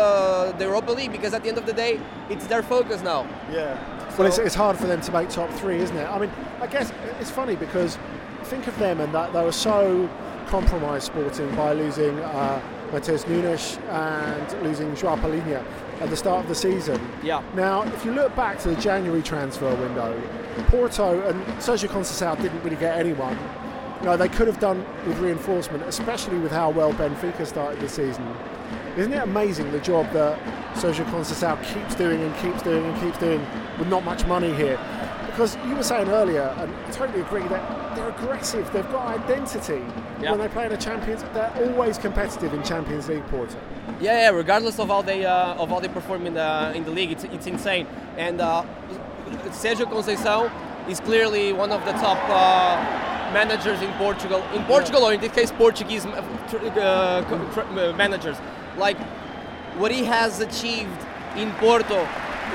the 0.58 0.66
Europa 0.66 0.92
League 1.00 1.12
because 1.12 1.34
at 1.34 1.42
the 1.44 1.50
end 1.50 1.58
of 1.58 1.66
the 1.66 1.74
day, 1.74 1.94
it's 2.30 2.46
their 2.48 2.64
focus 2.64 3.02
now. 3.04 3.22
Yeah. 3.52 3.78
Well, 4.18 4.28
it's, 4.28 4.38
it's 4.48 4.56
hard 4.56 4.76
for 4.78 4.88
them 4.88 5.00
to 5.08 5.12
make 5.14 5.30
top 5.30 5.50
three, 5.62 5.78
isn't 5.86 5.96
it? 5.96 6.06
I 6.16 6.18
mean, 6.20 6.32
I 6.62 6.68
guess 6.68 6.92
it's 7.22 7.32
funny 7.32 7.56
because 7.56 7.98
think 8.52 8.68
of 8.68 8.78
them 8.78 9.00
and 9.00 9.14
that 9.16 9.32
they 9.34 9.44
were 9.44 9.54
so 9.54 10.10
compromised 10.48 11.06
sporting 11.06 11.50
by 11.56 11.72
losing 11.74 12.20
uh, 12.20 12.60
Matheus 12.92 13.26
Nunes 13.30 13.80
and 13.90 14.64
losing 14.64 14.94
Joao 14.98 15.16
Palhinha 15.16 15.64
at 16.02 16.10
the 16.10 16.18
start 16.18 16.44
of 16.44 16.50
the 16.50 16.56
season. 16.56 17.00
Yeah. 17.24 17.44
Now, 17.56 17.84
if 17.84 18.04
you 18.04 18.12
look 18.12 18.36
back 18.36 18.60
to 18.60 18.70
the 18.70 18.82
January 18.82 19.22
transfer 19.22 19.74
window, 19.76 20.20
Porto 20.68 21.22
and 21.28 21.42
Sergio 21.60 21.88
Conceição 21.88 22.42
didn't 22.42 22.62
really 22.64 22.76
get 22.76 22.98
anyone. 22.98 23.38
You 24.00 24.08
know, 24.08 24.18
they 24.18 24.30
could 24.30 24.48
have 24.48 24.60
done 24.60 24.84
with 25.06 25.20
reinforcement, 25.20 25.84
especially 25.84 26.40
with 26.40 26.52
how 26.52 26.72
well 26.72 26.92
Benfica 26.94 27.46
started 27.46 27.80
the 27.80 27.88
season. 27.88 28.28
Isn't 28.98 29.14
it 29.14 29.22
amazing 29.24 29.72
the 29.72 29.80
job 29.80 30.12
that 30.14 30.40
Sergio 30.74 31.06
Conceição 31.06 31.64
keeps 31.72 31.96
doing 31.96 32.20
and 32.20 32.36
keeps 32.38 32.64
doing 32.64 32.84
and 32.84 33.00
keeps 33.00 33.20
doing 33.20 33.46
with 33.78 33.88
not 33.88 34.04
much 34.04 34.26
money 34.26 34.52
here? 34.54 34.80
Because 35.28 35.56
you 35.68 35.76
were 35.76 35.84
saying 35.84 36.10
earlier, 36.10 36.54
and 36.58 36.76
I 36.76 36.92
totally 36.92 37.22
agree, 37.22 37.48
that 37.48 37.96
they're 37.96 38.10
aggressive, 38.10 38.70
they've 38.74 38.92
got 38.92 39.08
identity. 39.08 39.82
Yeah. 40.20 40.32
When 40.32 40.40
they 40.40 40.50
play 40.50 40.66
in 40.66 40.72
the 40.72 40.78
Champions, 40.78 41.24
they're 41.34 41.54
always 41.68 41.98
competitive 41.98 42.54
in 42.54 42.64
Champions 42.64 43.08
League 43.08 43.26
Porto. 43.28 43.56
Yeah, 44.02 44.22
yeah. 44.22 44.30
Regardless 44.30 44.80
of 44.80 44.88
how 44.88 45.04
they 45.04 45.26
uh, 45.26 45.54
of 45.54 45.70
how 45.70 45.80
they 45.80 45.88
perform 45.88 46.26
in 46.26 46.34
the 46.34 46.74
in 46.76 46.84
the 46.84 46.92
league, 46.92 47.12
it's, 47.12 47.24
it's 47.26 47.46
insane. 47.46 47.86
And 48.18 48.42
uh, 48.42 48.66
Sergio 49.52 49.86
Conceição 49.86 50.52
is 50.90 51.00
clearly 51.00 51.54
one 51.54 51.72
of 51.72 51.86
the 51.86 51.92
top 51.94 52.18
uh, 52.28 53.32
managers 53.32 53.82
in 53.82 53.92
Portugal, 53.94 54.44
in 54.54 54.64
Portugal 54.64 55.04
or 55.04 55.14
in 55.14 55.22
this 55.22 55.32
case 55.32 55.52
Portuguese 55.52 56.06
uh, 56.06 56.10
uh, 56.12 56.80
uh, 56.82 57.94
managers, 57.96 58.38
like 58.78 58.98
what 59.78 59.92
he 59.92 60.04
has 60.04 60.40
achieved 60.40 61.06
in 61.38 61.52
Porto 61.54 62.08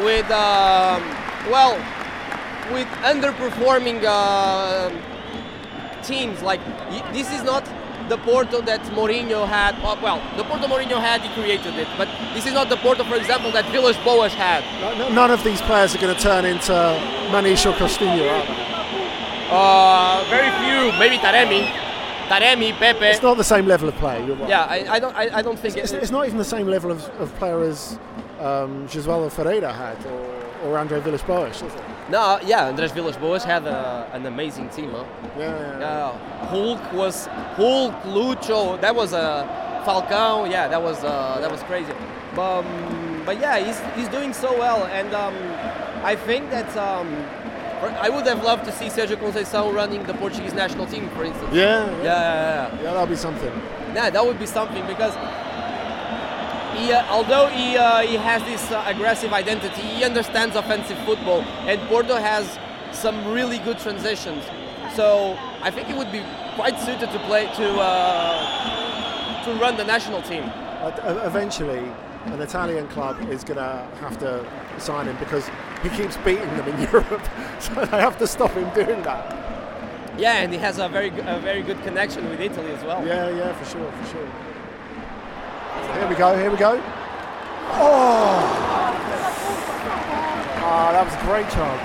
with, 0.04 0.30
um, 0.30 1.02
well, 1.50 1.76
with 2.72 2.88
underperforming 3.02 4.02
uh, 4.04 4.90
teams. 6.02 6.42
Like 6.42 6.60
this 7.12 7.32
is 7.32 7.42
not 7.42 7.64
the 8.08 8.18
Porto 8.18 8.60
that 8.62 8.80
Mourinho 8.94 9.46
had. 9.46 9.74
uh, 9.84 9.96
Well, 10.02 10.20
the 10.36 10.44
Porto 10.44 10.66
Mourinho 10.66 11.00
had, 11.00 11.20
he 11.22 11.28
created 11.34 11.74
it, 11.74 11.88
but 11.98 12.08
this 12.34 12.46
is 12.46 12.52
not 12.54 12.68
the 12.68 12.76
Porto, 12.76 13.04
for 13.04 13.16
example, 13.16 13.50
that 13.52 13.64
Villas 13.70 13.96
Boas 14.04 14.32
had. 14.34 14.62
None 15.12 15.30
of 15.30 15.42
these 15.44 15.60
players 15.62 15.94
are 15.94 15.98
going 15.98 16.14
to 16.14 16.20
turn 16.20 16.44
into 16.44 16.72
Maniche 17.32 17.66
or 17.66 17.72
Costinha, 17.74 18.22
are 18.30 18.46
they? 18.46 18.66
Uh, 19.48 20.24
very 20.28 20.50
few, 20.62 20.98
maybe 20.98 21.16
Taremi, 21.18 21.66
Taremi, 22.28 22.72
Pepe. 22.78 23.04
It's 23.06 23.22
not 23.22 23.36
the 23.36 23.44
same 23.44 23.66
level 23.66 23.88
of 23.88 23.94
play. 23.96 24.24
You're 24.26 24.36
right. 24.36 24.48
Yeah, 24.48 24.64
I, 24.64 24.94
I 24.96 24.98
don't, 24.98 25.14
I, 25.16 25.38
I 25.38 25.42
don't 25.42 25.58
think 25.58 25.76
It's, 25.76 25.92
it, 25.92 26.02
it's 26.02 26.10
not 26.10 26.26
even 26.26 26.38
the 26.38 26.44
same 26.44 26.66
level 26.66 26.90
of, 26.90 27.04
of 27.20 27.32
player 27.36 27.62
as 27.62 27.98
um, 28.40 28.86
Jesualdo 28.88 29.30
Ferreira 29.30 29.72
had 29.72 30.04
or, 30.06 30.68
or 30.72 30.78
Andre 30.78 31.00
Villas-Boas, 31.00 31.62
is 31.62 31.74
it? 31.74 31.82
No, 32.08 32.38
yeah, 32.44 32.68
Andres 32.68 32.92
Villas 32.92 33.16
Boas 33.16 33.42
had 33.42 33.66
a, 33.66 34.08
an 34.12 34.26
amazing 34.26 34.68
team. 34.68 34.90
Huh? 34.92 35.04
Yeah, 35.36 35.58
yeah, 35.58 35.80
Yeah, 35.80 36.46
Hulk 36.46 36.92
was 36.92 37.26
Hulk, 37.56 37.94
Lucho. 38.04 38.80
That 38.80 38.94
was 38.94 39.12
a 39.12 39.82
Falcão. 39.84 40.48
Yeah, 40.48 40.68
that 40.68 40.80
was 40.80 41.02
uh, 41.02 41.38
that 41.40 41.50
was 41.50 41.62
crazy. 41.64 41.92
But, 42.36 42.58
um, 42.58 43.22
but 43.24 43.40
yeah, 43.40 43.58
he's, 43.58 43.80
he's 43.96 44.08
doing 44.08 44.32
so 44.32 44.56
well, 44.56 44.84
and 44.84 45.12
um, 45.14 45.34
I 46.04 46.14
think 46.14 46.50
that 46.50 46.76
um, 46.76 47.08
I 48.00 48.08
would 48.08 48.26
have 48.26 48.44
loved 48.44 48.64
to 48.66 48.72
see 48.72 48.86
Sergio 48.86 49.16
Conceição 49.16 49.74
running 49.74 50.02
the 50.04 50.14
Portuguese 50.14 50.54
national 50.54 50.86
team, 50.86 51.08
for 51.10 51.24
instance. 51.24 51.52
Yeah, 51.52 51.86
yeah, 51.86 52.02
yeah. 52.02 52.04
yeah. 52.04 52.76
Yeah, 52.76 52.92
that'll 52.92 53.06
be 53.06 53.16
something. 53.16 53.52
Yeah, 53.94 54.10
that 54.10 54.24
would 54.24 54.38
be 54.38 54.46
something 54.46 54.86
because 54.86 55.14
he, 56.76 56.92
uh, 56.92 57.04
although 57.08 57.48
he 57.48 57.76
uh, 57.76 58.00
he 58.00 58.16
has 58.16 58.42
this 58.44 58.70
uh, 58.70 58.84
aggressive 58.86 59.32
identity, 59.32 59.82
he 59.82 60.04
understands 60.04 60.56
offensive 60.56 60.98
football, 61.04 61.40
and 61.66 61.80
Porto 61.88 62.16
has 62.16 62.58
some 62.92 63.32
really 63.32 63.58
good 63.58 63.78
transitions. 63.78 64.44
So 64.94 65.36
I 65.62 65.70
think 65.70 65.88
it 65.90 65.96
would 65.96 66.12
be 66.12 66.22
quite 66.54 66.78
suited 66.80 67.10
to 67.10 67.18
play 67.20 67.46
to 67.56 67.68
uh, 67.80 69.44
to 69.44 69.54
run 69.54 69.76
the 69.76 69.84
national 69.84 70.22
team. 70.22 70.44
Uh, 70.44 71.22
eventually, 71.24 71.90
an 72.26 72.40
Italian 72.40 72.86
club 72.88 73.16
is 73.30 73.44
going 73.44 73.58
to 73.58 73.86
have 74.00 74.18
to 74.18 74.44
sign 74.78 75.06
him 75.06 75.16
because 75.18 75.48
he 75.82 75.88
keeps 75.90 76.16
beating 76.18 76.48
them 76.56 76.68
in 76.68 76.80
Europe, 76.92 77.22
so 77.58 77.74
they 77.74 78.00
have 78.00 78.18
to 78.18 78.26
stop 78.26 78.52
him 78.52 78.68
doing 78.74 79.02
that. 79.02 79.46
Yeah, 80.18 80.42
and 80.42 80.52
he 80.52 80.58
has 80.58 80.78
a 80.78 80.88
very 80.88 81.08
a 81.08 81.38
very 81.40 81.62
good 81.62 81.82
connection 81.82 82.28
with 82.28 82.40
Italy 82.40 82.72
as 82.72 82.82
well. 82.84 83.06
Yeah, 83.06 83.28
yeah, 83.30 83.52
for 83.52 83.64
sure, 83.64 83.92
for 83.92 84.06
sure. 84.10 84.28
Here 85.94 86.08
we 86.08 86.14
go, 86.14 86.38
here 86.38 86.50
we 86.50 86.56
go. 86.56 86.80
Oh! 87.78 88.56
Ah, 90.68 90.90
that 90.92 91.04
was 91.04 91.14
a 91.14 91.20
great 91.24 91.48
chance. 91.50 91.82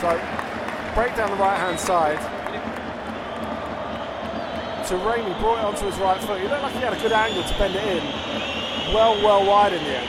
So, 0.00 0.08
break 0.94 1.16
down 1.16 1.30
the 1.30 1.36
right 1.36 1.58
hand 1.58 1.78
side. 1.78 2.18
Taremi 4.84 5.38
brought 5.40 5.58
it 5.58 5.64
onto 5.64 5.86
his 5.86 5.96
right 5.98 6.20
foot. 6.22 6.40
He 6.40 6.48
looked 6.48 6.62
like 6.62 6.74
he 6.74 6.80
had 6.80 6.92
a 6.92 7.00
good 7.00 7.12
angle 7.12 7.42
to 7.42 7.58
bend 7.58 7.74
it 7.74 7.84
in. 7.86 8.04
Well, 8.94 9.14
well 9.24 9.46
wide 9.46 9.72
in 9.72 9.82
the 9.82 9.96
end. 9.96 10.08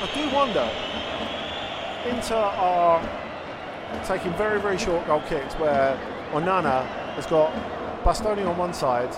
I 0.00 0.06
do 0.14 0.28
wonder. 0.34 0.70
Inter 2.06 2.36
are 2.36 3.00
taking 4.04 4.32
very, 4.34 4.60
very 4.60 4.78
short 4.78 5.06
goal 5.06 5.22
kicks 5.22 5.54
where 5.54 5.98
Onana 6.32 6.86
has 7.18 7.26
got 7.26 7.52
Bastoni 8.04 8.48
on 8.48 8.56
one 8.56 8.72
side 8.72 9.10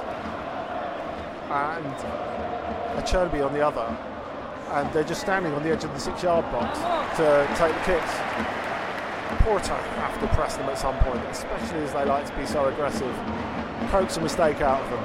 and 1.52 1.94
Acerbi 2.96 3.44
on 3.44 3.52
the 3.52 3.60
other. 3.60 3.84
And 4.72 4.90
they're 4.94 5.04
just 5.04 5.20
standing 5.20 5.52
on 5.52 5.62
the 5.62 5.70
edge 5.70 5.84
of 5.84 5.92
the 5.92 6.00
six 6.00 6.22
yard 6.22 6.50
box 6.50 6.78
to 7.18 7.46
take 7.58 7.74
the 7.74 7.84
kicks. 7.84 8.12
Porto 9.44 9.74
have 9.74 10.18
to 10.20 10.26
press 10.34 10.56
them 10.56 10.68
at 10.70 10.78
some 10.78 10.96
point, 10.98 11.22
especially 11.26 11.80
as 11.80 11.92
they 11.92 12.04
like 12.06 12.24
to 12.26 12.36
be 12.36 12.46
so 12.46 12.66
aggressive. 12.66 13.14
Coax 13.90 14.16
a 14.16 14.20
mistake 14.20 14.60
out 14.62 14.80
of 14.80 14.90
them. 14.90 15.04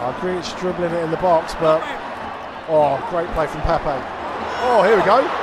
Oh, 0.00 0.18
Grealish 0.20 0.58
dribbling 0.58 0.92
it 0.92 1.04
in 1.04 1.10
the 1.10 1.18
box, 1.18 1.54
but 1.60 1.82
oh, 2.68 3.04
great 3.10 3.28
play 3.34 3.46
from 3.46 3.60
Pepe. 3.62 3.84
Oh, 4.64 4.82
here 4.86 4.96
we 4.96 5.04
go. 5.04 5.37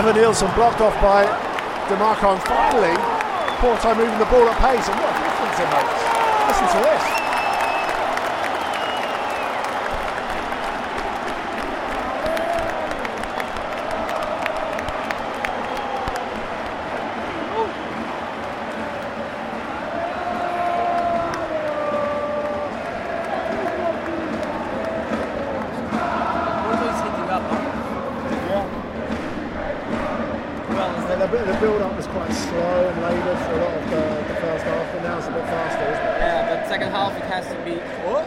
Evanilson 0.00 0.48
blocked 0.54 0.80
off 0.80 0.94
by 1.02 1.26
Dimarco, 1.88 2.32
and 2.32 2.42
finally 2.44 2.96
Porto 3.60 3.94
moving 3.94 4.18
the 4.18 4.24
ball 4.24 4.48
at 4.48 4.56
pace. 4.56 4.88
And 4.88 4.98
what 4.98 5.12
a 5.12 5.18
difference 5.20 5.60
it 5.60 5.68
makes! 5.68 6.00
Listen 6.48 6.68
to 6.72 6.80
this. 6.88 7.04
Porto 26.64 26.86
is 26.88 27.00
hitting 27.04 27.28
up. 27.28 27.42
Huh? 28.48 28.64
The, 31.10 31.16
the, 31.26 31.52
the 31.52 31.58
build-up 31.60 31.94
was 31.96 32.06
quite 32.06 32.32
slow 32.32 32.88
and 32.88 33.02
laboured 33.02 33.38
for 33.44 33.52
a 33.52 33.56
lot 33.58 33.74
of 33.74 33.90
the, 33.90 34.00
the 34.32 34.40
first 34.40 34.64
half, 34.64 34.92
but 34.94 35.02
now 35.02 35.18
it's 35.18 35.26
a 35.26 35.30
bit 35.30 35.44
faster, 35.44 35.82
isn't 35.82 36.06
it? 36.06 36.18
Yeah, 36.18 36.54
but 36.56 36.66
second 36.66 36.90
half 36.90 37.14
it 37.14 37.24
has 37.24 37.46
to 37.48 37.56
be. 37.62 37.76
What? 38.06 38.24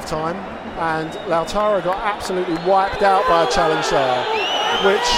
Half 0.00 0.10
time, 0.10 0.36
and 0.78 1.10
Lautaro 1.30 1.82
got 1.82 1.96
absolutely 2.04 2.54
wiped 2.68 3.00
out 3.00 3.26
by 3.28 3.44
a 3.44 3.50
challenge 3.50 3.88
there, 3.88 4.24
which 4.84 5.08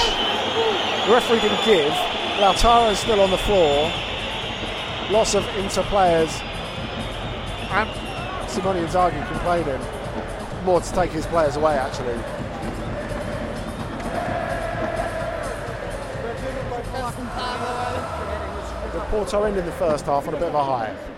the 1.04 1.12
referee 1.12 1.40
didn't 1.40 1.64
give. 1.64 1.92
Lautaro's 2.38 3.00
still 3.00 3.20
on 3.20 3.30
the 3.32 3.38
floor. 3.38 3.90
Loss 5.10 5.34
of 5.34 5.44
Inter 5.56 5.82
players 5.84 6.30
and 7.70 7.90
Simone 8.48 8.76
Inzaghi 8.76 9.26
complaining. 9.26 9.80
More 10.64 10.80
to 10.80 10.92
take 10.92 11.10
his 11.10 11.26
players 11.26 11.56
away, 11.56 11.76
actually. 11.76 12.14
The 18.92 19.00
Porto 19.10 19.42
ended 19.42 19.64
the 19.64 19.72
first 19.72 20.04
half 20.04 20.28
on 20.28 20.34
a 20.34 20.38
bit 20.38 20.50
of 20.50 20.54
a 20.54 20.64
high. 20.64 21.17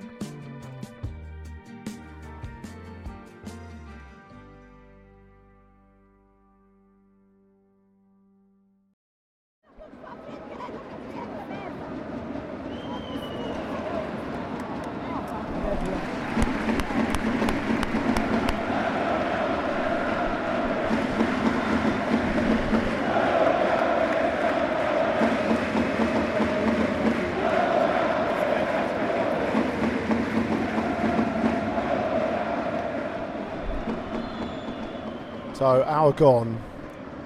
So 35.61 35.83
hour 35.83 36.11
gone, 36.11 36.59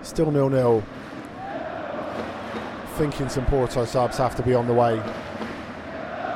still 0.02 0.30
nil 0.30 0.50
nil. 0.50 0.84
Thinking 2.96 3.30
some 3.30 3.46
Porto 3.46 3.86
subs 3.86 4.18
have 4.18 4.36
to 4.36 4.44
be 4.44 4.54
on 4.54 4.68
the 4.68 4.74
way. 4.74 5.02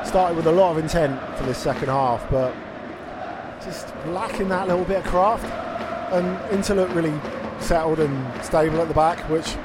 Started 0.06 0.38
with 0.38 0.48
a 0.48 0.52
lot 0.54 0.72
of 0.72 0.78
intent 0.78 1.20
for 1.36 1.44
this 1.44 1.58
second 1.58 1.90
half, 1.90 2.26
but 2.32 2.56
just 3.62 3.94
lacking 4.06 4.48
that 4.48 4.70
little 4.70 4.86
bit 4.86 5.00
of 5.00 5.04
craft. 5.12 5.44
And 6.14 6.54
Inter 6.54 6.76
look 6.76 6.96
really 6.96 7.20
settled 7.60 8.00
and 8.00 8.46
stable 8.46 8.80
at 8.80 8.88
the 8.88 8.94
back, 8.94 9.20
which 9.30 9.58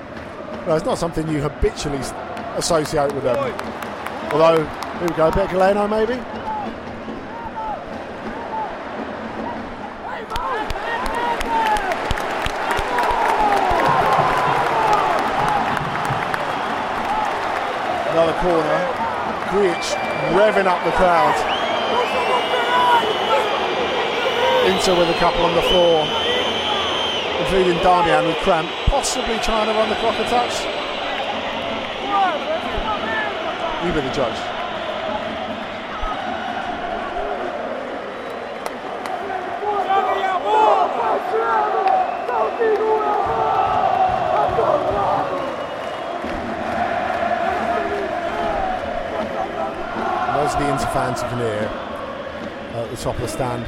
well, 0.66 0.74
it's 0.74 0.84
not 0.84 0.98
something 0.98 1.28
you 1.28 1.40
habitually 1.40 2.00
associate 2.56 3.14
with 3.14 3.22
them. 3.22 3.36
Although, 4.32 4.64
here 4.98 5.08
we 5.08 5.14
go, 5.14 5.28
a 5.28 5.32
bit 5.32 5.44
of 5.44 5.50
Galeno 5.50 5.88
maybe. 5.88 6.43
Corner. 18.44 18.84
Grujic 19.48 19.96
revving 20.36 20.66
up 20.66 20.84
the 20.84 20.90
crowd. 20.92 21.32
Inter 24.66 24.98
with 24.98 25.08
a 25.08 25.18
couple 25.18 25.46
on 25.46 25.54
the 25.54 25.62
floor, 25.62 26.04
including 27.40 27.78
Darmian 27.78 28.26
with 28.26 28.36
cramp, 28.44 28.68
possibly 28.84 29.38
trying 29.38 29.66
to 29.68 29.72
run 29.72 29.88
the 29.88 29.94
clock 29.96 30.18
a 30.18 30.28
touch. 30.28 30.60
You 33.86 33.92
be 33.94 34.06
the 34.06 34.14
judge. 34.14 34.38
Those 44.56 45.03
Inter 50.44 50.86
fans 50.92 51.22
you 51.22 51.28
can 51.28 51.40
at 51.40 52.90
the 52.90 52.96
top 52.98 53.14
of 53.14 53.22
the 53.22 53.28
stand. 53.28 53.64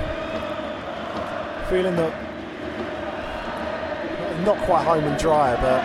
Feeling 1.71 1.97
that 1.97 2.12
not 4.45 4.59
quite 4.67 4.85
home 4.85 5.05
and 5.05 5.19
dry, 5.19 5.57
but 5.57 5.81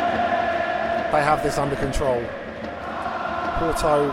they 1.13 1.23
have 1.23 1.41
this 1.43 1.57
under 1.57 1.77
control. 1.77 2.21
Porto, 3.57 4.07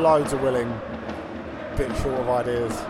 loads 0.00 0.32
of 0.32 0.42
willing, 0.42 0.68
bit 1.76 1.88
short 1.96 2.20
of 2.20 2.28
ideas. 2.28 2.86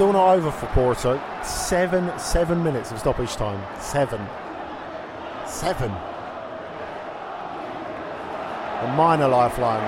Still 0.00 0.14
not 0.14 0.34
over 0.34 0.50
for 0.50 0.64
Porto. 0.68 1.20
Seven, 1.42 2.18
seven 2.18 2.64
minutes 2.64 2.90
of 2.90 2.98
stoppage 3.00 3.36
time. 3.36 3.62
Seven. 3.78 4.26
Seven. 5.46 5.90
A 8.80 8.94
minor 8.96 9.28
lifeline. 9.28 9.84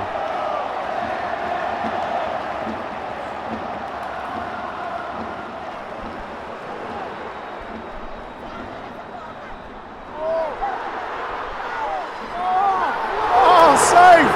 Oh, 13.34 13.76
safe! 13.88 14.32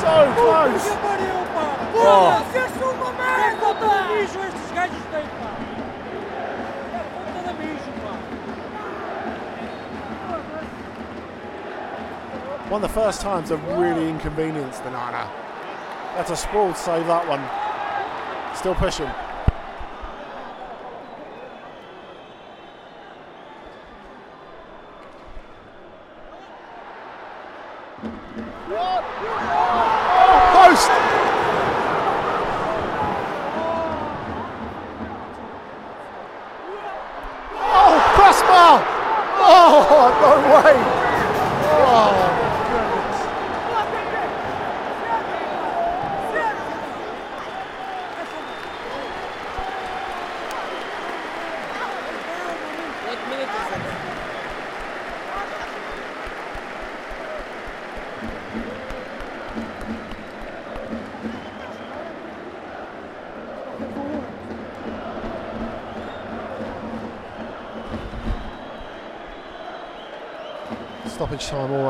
So 0.00 0.32
close! 0.34 0.98
Oh. 2.00 2.54
One 12.68 12.84
of 12.84 12.90
the 12.90 13.00
first 13.00 13.17
times 13.28 13.52
I've 13.52 13.62
really 13.78 14.08
inconvenienced 14.08 14.82
the 14.84 14.90
Nana. 14.90 15.30
That's 16.16 16.30
a 16.30 16.36
sprawl 16.36 16.72
save 16.72 17.06
that 17.08 17.28
one. 17.28 17.44
Still 18.56 18.74
pushing. 18.74 19.27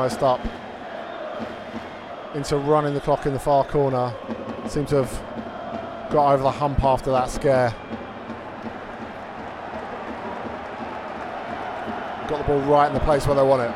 Almost 0.09 0.23
up. 0.23 0.39
Into 2.35 2.57
running 2.57 2.93
the 2.93 3.01
clock 3.01 3.25
in 3.25 3.33
the 3.33 3.39
far 3.39 3.63
corner. 3.63 4.13
Seem 4.67 4.85
to 4.87 5.03
have 5.03 6.11
got 6.11 6.33
over 6.33 6.43
the 6.43 6.51
hump 6.51 6.83
after 6.83 7.11
that 7.11 7.29
scare. 7.29 7.73
Got 12.27 12.37
the 12.39 12.43
ball 12.43 12.59
right 12.61 12.87
in 12.87 12.93
the 12.93 12.99
place 13.01 13.25
where 13.25 13.35
they 13.35 13.43
want 13.43 13.63
it. 13.63 13.73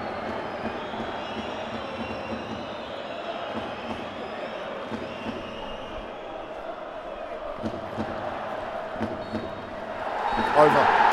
Over. 10.55 11.03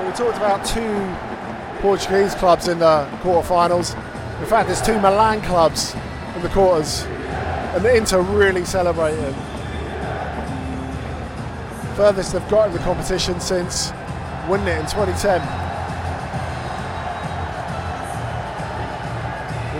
Well, 0.00 0.08
we 0.08 0.16
talked 0.16 0.29
about 0.40 0.64
two 0.64 1.82
Portuguese 1.82 2.34
clubs 2.36 2.66
in 2.66 2.78
the 2.78 3.06
quarterfinals. 3.20 3.94
In 4.40 4.46
fact, 4.46 4.68
there's 4.68 4.80
two 4.80 4.98
Milan 4.98 5.42
clubs 5.42 5.94
in 6.34 6.40
the 6.40 6.48
quarters, 6.48 7.02
and 7.74 7.84
the 7.84 7.94
Inter 7.94 8.22
really 8.22 8.64
celebrating. 8.64 9.34
Furthest 11.94 12.32
they've 12.32 12.48
got 12.48 12.68
in 12.68 12.72
the 12.72 12.78
competition 12.78 13.38
since 13.38 13.92
winning 14.48 14.68
it 14.68 14.78
in 14.78 14.86
2010. 14.86 15.42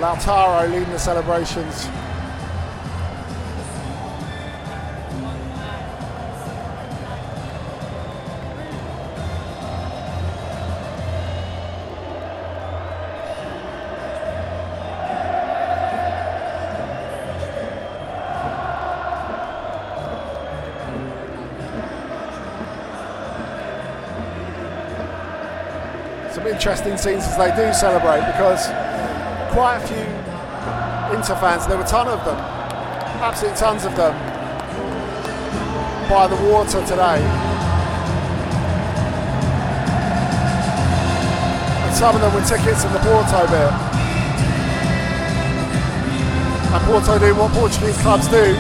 Lautaro 0.02 0.70
leading 0.70 0.90
the 0.90 0.98
celebrations. 0.98 1.86
Some 26.40 26.48
interesting 26.48 26.96
scenes 26.96 27.24
as 27.24 27.36
they 27.36 27.50
do 27.54 27.72
celebrate 27.74 28.24
because 28.32 28.66
quite 29.52 29.76
a 29.76 29.86
few 29.86 30.06
Inter 31.14 31.34
fans, 31.36 31.66
there 31.66 31.76
were 31.76 31.82
a 31.82 31.86
ton 31.86 32.06
of 32.06 32.24
them, 32.24 32.36
absolutely 33.20 33.58
tons 33.58 33.84
of 33.84 33.94
them, 33.96 34.14
by 36.08 36.26
the 36.28 36.36
water 36.48 36.80
today. 36.86 37.20
And 41.82 41.96
some 41.96 42.14
of 42.14 42.20
them 42.20 42.32
with 42.32 42.48
tickets 42.48 42.84
in 42.84 42.92
the 42.92 43.00
Porto 43.00 43.46
bit. 43.50 43.72
And 46.72 46.84
Porto 46.84 47.18
do 47.18 47.34
what 47.34 47.50
Portuguese 47.52 47.98
clubs 47.98 48.28
do 48.28 48.54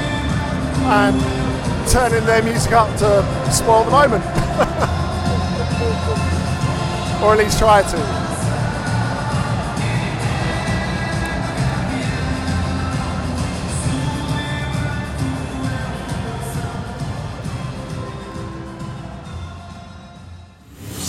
and 0.90 1.88
turning 1.88 2.26
their 2.26 2.42
music 2.42 2.72
up 2.72 2.88
to 2.98 3.52
spoil 3.52 3.84
the 3.84 3.90
moment. 3.92 4.90
or 7.22 7.34
at 7.34 7.38
least 7.38 7.58
try 7.58 7.82
to. 7.82 7.96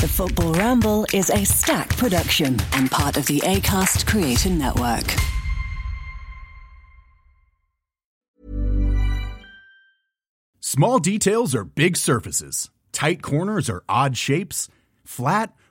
The 0.02 0.08
Football 0.08 0.54
Ramble 0.54 1.06
is 1.14 1.30
an 1.30 1.46
Acast 1.46 1.96
production 1.98 2.58
and 2.74 2.90
part 2.90 3.18
of 3.18 3.28
the 3.28 3.40
ACAST 3.42 4.08
Creator 4.08 4.50
Network. 4.50 5.06
Small 10.60 11.00
details 11.00 11.54
are 11.54 11.64
big 11.64 11.98
surfaces, 11.98 12.72
tight 12.92 13.22
corners 13.22 13.70
are 13.70 13.84
odd 13.88 14.18
shapes, 14.18 14.70
flat, 15.04 15.54